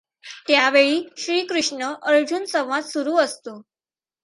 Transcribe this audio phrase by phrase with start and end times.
[0.47, 3.61] त्यावेळी श्रीकृष्ण अर्जुन संवाद सुरू असतो.